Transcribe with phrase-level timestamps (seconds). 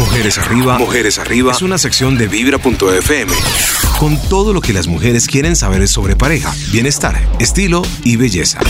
[0.00, 3.34] Mujeres Arriba, Mujeres Arriba es una sección de vibra.fm
[3.98, 8.60] con todo lo que las mujeres quieren saber sobre pareja, bienestar, estilo y belleza.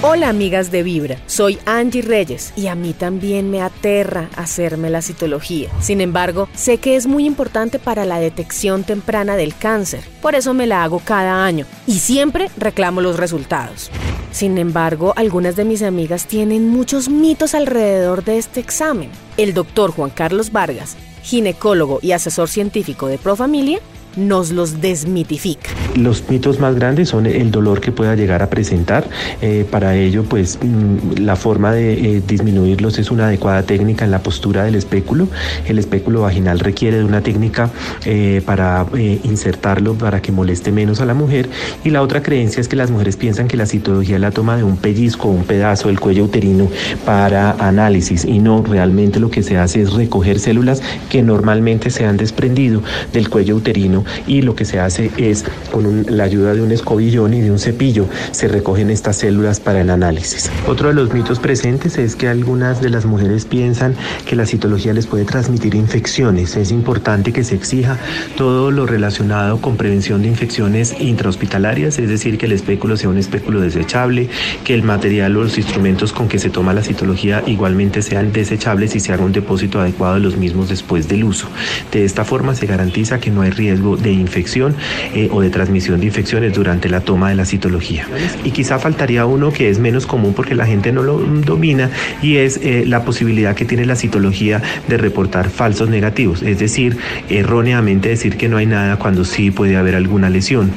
[0.00, 5.02] Hola amigas de Vibra, soy Angie Reyes y a mí también me aterra hacerme la
[5.02, 5.70] citología.
[5.80, 10.54] Sin embargo, sé que es muy importante para la detección temprana del cáncer, por eso
[10.54, 13.90] me la hago cada año y siempre reclamo los resultados.
[14.30, 19.10] Sin embargo, algunas de mis amigas tienen muchos mitos alrededor de este examen.
[19.36, 23.80] El doctor Juan Carlos Vargas, ginecólogo y asesor científico de Profamilia,
[24.18, 25.70] nos los desmitifica.
[25.94, 29.08] Los mitos más grandes son el dolor que pueda llegar a presentar.
[29.40, 34.10] Eh, para ello, pues mm, la forma de eh, disminuirlos es una adecuada técnica en
[34.10, 35.28] la postura del espéculo.
[35.66, 37.70] El espéculo vaginal requiere de una técnica
[38.04, 38.86] eh, para
[39.24, 41.48] insertarlo para que moleste menos a la mujer.
[41.84, 44.64] Y la otra creencia es que las mujeres piensan que la citología la toma de
[44.64, 46.68] un pellizco, un pedazo del cuello uterino
[47.04, 52.04] para análisis y no, realmente lo que se hace es recoger células que normalmente se
[52.04, 56.62] han desprendido del cuello uterino y lo que se hace es con la ayuda de
[56.62, 60.50] un escobillón y de un cepillo se recogen estas células para el análisis.
[60.66, 63.94] Otro de los mitos presentes es que algunas de las mujeres piensan
[64.26, 66.56] que la citología les puede transmitir infecciones.
[66.56, 67.98] Es importante que se exija
[68.36, 73.18] todo lo relacionado con prevención de infecciones intrahospitalarias, es decir, que el espéculo sea un
[73.18, 74.28] espéculo desechable,
[74.64, 78.94] que el material o los instrumentos con que se toma la citología igualmente sean desechables
[78.94, 81.48] y se haga un depósito adecuado de los mismos después del uso.
[81.92, 84.74] De esta forma se garantiza que no hay riesgo de infección
[85.14, 88.06] eh, o de transmisión de infecciones durante la toma de la citología.
[88.44, 91.90] Y quizá faltaría uno que es menos común porque la gente no lo domina
[92.22, 96.96] y es eh, la posibilidad que tiene la citología de reportar falsos negativos, es decir,
[97.28, 100.70] erróneamente decir que no hay nada cuando sí puede haber alguna lesión.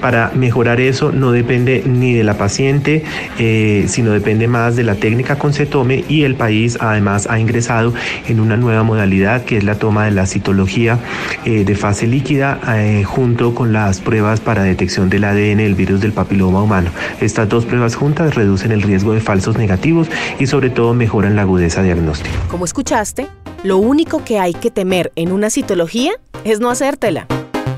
[0.00, 3.04] Para mejorar eso no depende ni de la paciente,
[3.38, 7.94] eh, sino depende más de la técnica con cetome y el país además ha ingresado
[8.28, 10.98] en una nueva modalidad que es la toma de la citología
[11.44, 16.12] de fase líquida eh, junto con las pruebas para detección del ADN del virus del
[16.12, 16.90] papiloma humano.
[17.20, 20.08] Estas dos pruebas juntas reducen el riesgo de falsos negativos
[20.38, 22.34] y sobre todo mejoran la agudeza diagnóstica.
[22.48, 23.28] Como escuchaste,
[23.64, 26.12] lo único que hay que temer en una citología
[26.44, 27.26] es no hacértela.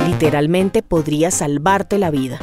[0.06, 2.38] Literalmente podría salvarte la vida.